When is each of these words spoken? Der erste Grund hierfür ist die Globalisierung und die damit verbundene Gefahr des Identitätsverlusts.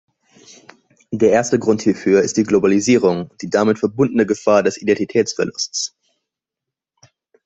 Der 1.11 1.29
erste 1.29 1.59
Grund 1.59 1.83
hierfür 1.83 2.21
ist 2.23 2.35
die 2.35 2.41
Globalisierung 2.43 3.27
und 3.29 3.39
die 3.43 3.51
damit 3.51 3.77
verbundene 3.77 4.25
Gefahr 4.25 4.63
des 4.63 4.81
Identitätsverlusts. 4.81 5.95